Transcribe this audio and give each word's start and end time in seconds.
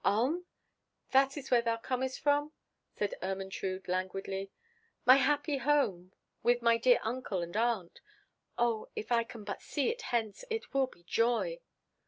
"Ulm? 0.03 0.47
That 1.11 1.37
is 1.37 1.51
where 1.51 1.61
thou 1.61 1.77
comest 1.77 2.21
from?" 2.21 2.53
said 2.89 3.13
Ermentrude 3.21 3.87
languidly. 3.87 4.49
"My 5.05 5.17
happy 5.17 5.57
home, 5.59 6.11
with 6.41 6.63
my 6.63 6.77
dear 6.79 6.97
uncle 7.03 7.43
and 7.43 7.55
aunt! 7.55 8.01
O, 8.57 8.87
if 8.95 9.11
I 9.11 9.23
can 9.23 9.43
but 9.43 9.61
see 9.61 9.89
it 9.91 10.01
hence, 10.01 10.43
it 10.49 10.73
will 10.73 10.87
be 10.87 11.03
joy!" 11.03 11.59